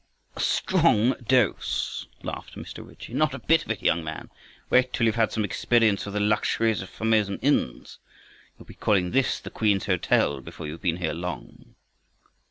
"A 0.35 0.39
strong 0.39 1.13
dose!" 1.23 2.07
laughed 2.23 2.55
Mr. 2.55 2.83
Ritchie. 2.83 3.13
"Not 3.13 3.35
a 3.35 3.39
bit 3.39 3.63
of 3.63 3.69
it, 3.69 3.83
young 3.83 4.03
man. 4.03 4.31
Wait 4.71 4.91
till 4.91 5.05
you've 5.05 5.13
had 5.15 5.31
some 5.31 5.45
experience 5.45 6.07
of 6.07 6.13
the 6.13 6.19
luxuries 6.19 6.81
of 6.81 6.89
Formosan 6.89 7.37
inns. 7.43 7.99
You'll 8.57 8.65
be 8.65 8.73
calling 8.73 9.11
this 9.11 9.39
the 9.39 9.51
Queen's 9.51 9.85
Hotel, 9.85 10.41
before 10.41 10.65
you've 10.65 10.81
been 10.81 10.97
here 10.97 11.13
long!" 11.13 11.75